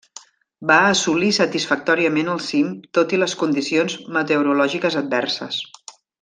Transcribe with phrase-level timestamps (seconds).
[0.69, 5.63] Va assolir satisfactòriament el cim tot i les condicions meteorològiques adverses.